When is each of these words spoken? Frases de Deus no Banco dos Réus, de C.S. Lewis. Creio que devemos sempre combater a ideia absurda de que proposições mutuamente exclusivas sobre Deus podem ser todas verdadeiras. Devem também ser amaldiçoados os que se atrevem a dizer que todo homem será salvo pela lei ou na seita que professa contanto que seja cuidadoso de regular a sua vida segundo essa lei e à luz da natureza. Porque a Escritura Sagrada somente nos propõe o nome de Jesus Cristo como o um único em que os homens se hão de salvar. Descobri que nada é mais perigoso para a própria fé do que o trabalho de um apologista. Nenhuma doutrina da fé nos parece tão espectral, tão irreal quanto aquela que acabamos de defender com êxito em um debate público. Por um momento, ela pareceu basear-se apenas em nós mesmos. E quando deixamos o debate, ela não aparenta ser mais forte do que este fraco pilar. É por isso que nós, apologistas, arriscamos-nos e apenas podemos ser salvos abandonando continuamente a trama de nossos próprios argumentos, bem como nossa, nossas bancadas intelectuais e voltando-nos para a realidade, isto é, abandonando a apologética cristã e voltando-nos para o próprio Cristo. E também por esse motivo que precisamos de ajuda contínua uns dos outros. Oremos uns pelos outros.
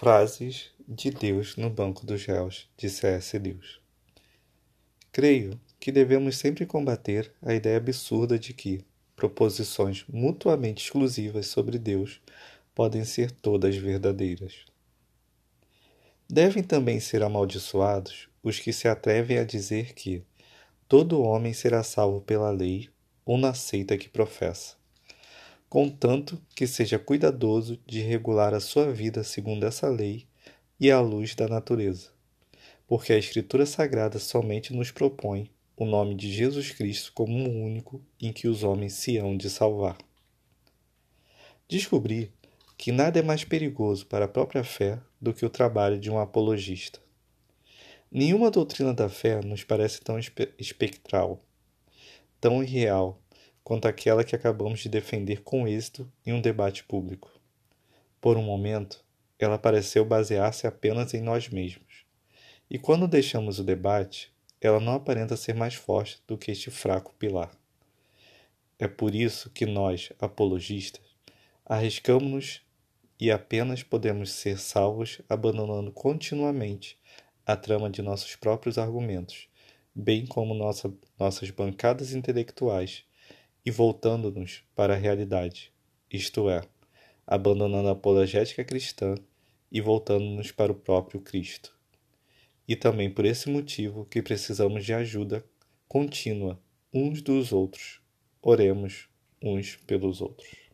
Frases 0.00 0.70
de 0.88 1.10
Deus 1.10 1.56
no 1.58 1.68
Banco 1.68 2.06
dos 2.06 2.24
Réus, 2.24 2.66
de 2.74 2.88
C.S. 2.88 3.38
Lewis. 3.38 3.80
Creio 5.12 5.60
que 5.78 5.92
devemos 5.92 6.38
sempre 6.38 6.64
combater 6.64 7.30
a 7.42 7.52
ideia 7.52 7.76
absurda 7.76 8.38
de 8.38 8.54
que 8.54 8.82
proposições 9.14 10.06
mutuamente 10.08 10.82
exclusivas 10.82 11.48
sobre 11.48 11.78
Deus 11.78 12.18
podem 12.74 13.04
ser 13.04 13.30
todas 13.30 13.76
verdadeiras. 13.76 14.64
Devem 16.26 16.62
também 16.62 16.98
ser 16.98 17.22
amaldiçoados 17.22 18.26
os 18.42 18.58
que 18.58 18.72
se 18.72 18.88
atrevem 18.88 19.36
a 19.36 19.44
dizer 19.44 19.92
que 19.92 20.24
todo 20.88 21.20
homem 21.20 21.52
será 21.52 21.82
salvo 21.82 22.22
pela 22.22 22.50
lei 22.50 22.88
ou 23.22 23.36
na 23.36 23.52
seita 23.52 23.98
que 23.98 24.08
professa 24.08 24.79
contanto 25.70 26.42
que 26.52 26.66
seja 26.66 26.98
cuidadoso 26.98 27.78
de 27.86 28.00
regular 28.00 28.52
a 28.52 28.58
sua 28.58 28.92
vida 28.92 29.22
segundo 29.22 29.64
essa 29.64 29.88
lei 29.88 30.26
e 30.80 30.90
à 30.90 31.00
luz 31.00 31.36
da 31.36 31.46
natureza. 31.46 32.10
Porque 32.88 33.12
a 33.12 33.18
Escritura 33.18 33.64
Sagrada 33.64 34.18
somente 34.18 34.74
nos 34.74 34.90
propõe 34.90 35.48
o 35.76 35.84
nome 35.86 36.16
de 36.16 36.30
Jesus 36.30 36.72
Cristo 36.72 37.12
como 37.14 37.32
o 37.32 37.48
um 37.48 37.64
único 37.64 38.02
em 38.20 38.32
que 38.32 38.48
os 38.48 38.64
homens 38.64 38.94
se 38.94 39.16
hão 39.16 39.36
de 39.36 39.48
salvar. 39.48 39.96
Descobri 41.68 42.32
que 42.76 42.90
nada 42.90 43.20
é 43.20 43.22
mais 43.22 43.44
perigoso 43.44 44.06
para 44.06 44.24
a 44.24 44.28
própria 44.28 44.64
fé 44.64 44.98
do 45.20 45.32
que 45.32 45.46
o 45.46 45.50
trabalho 45.50 46.00
de 46.00 46.10
um 46.10 46.18
apologista. 46.18 46.98
Nenhuma 48.10 48.50
doutrina 48.50 48.92
da 48.92 49.08
fé 49.08 49.40
nos 49.40 49.62
parece 49.62 50.00
tão 50.00 50.18
espectral, 50.58 51.40
tão 52.40 52.60
irreal 52.60 53.22
quanto 53.62 53.86
aquela 53.86 54.24
que 54.24 54.34
acabamos 54.34 54.80
de 54.80 54.88
defender 54.88 55.42
com 55.42 55.66
êxito 55.66 56.10
em 56.24 56.32
um 56.32 56.40
debate 56.40 56.84
público. 56.84 57.30
Por 58.20 58.36
um 58.36 58.42
momento, 58.42 59.04
ela 59.38 59.58
pareceu 59.58 60.04
basear-se 60.04 60.66
apenas 60.66 61.14
em 61.14 61.20
nós 61.20 61.48
mesmos. 61.48 62.04
E 62.70 62.78
quando 62.78 63.08
deixamos 63.08 63.58
o 63.58 63.64
debate, 63.64 64.32
ela 64.60 64.78
não 64.78 64.94
aparenta 64.94 65.36
ser 65.36 65.54
mais 65.54 65.74
forte 65.74 66.22
do 66.26 66.36
que 66.36 66.50
este 66.50 66.70
fraco 66.70 67.14
pilar. 67.14 67.50
É 68.78 68.86
por 68.86 69.14
isso 69.14 69.50
que 69.50 69.66
nós, 69.66 70.12
apologistas, 70.18 71.04
arriscamos-nos 71.64 72.62
e 73.18 73.30
apenas 73.30 73.82
podemos 73.82 74.30
ser 74.30 74.58
salvos 74.58 75.20
abandonando 75.28 75.92
continuamente 75.92 76.98
a 77.46 77.56
trama 77.56 77.90
de 77.90 78.00
nossos 78.00 78.36
próprios 78.36 78.78
argumentos, 78.78 79.48
bem 79.94 80.26
como 80.26 80.54
nossa, 80.54 80.92
nossas 81.18 81.50
bancadas 81.50 82.12
intelectuais 82.12 83.04
e 83.64 83.70
voltando-nos 83.70 84.62
para 84.74 84.94
a 84.94 84.96
realidade, 84.96 85.72
isto 86.10 86.48
é, 86.48 86.62
abandonando 87.26 87.88
a 87.88 87.92
apologética 87.92 88.64
cristã 88.64 89.14
e 89.70 89.80
voltando-nos 89.80 90.50
para 90.50 90.72
o 90.72 90.74
próprio 90.74 91.20
Cristo. 91.20 91.76
E 92.66 92.74
também 92.74 93.10
por 93.10 93.24
esse 93.24 93.50
motivo 93.50 94.04
que 94.04 94.22
precisamos 94.22 94.84
de 94.84 94.92
ajuda 94.92 95.44
contínua 95.88 96.60
uns 96.92 97.22
dos 97.22 97.52
outros. 97.52 98.00
Oremos 98.42 99.08
uns 99.42 99.76
pelos 99.86 100.20
outros. 100.20 100.69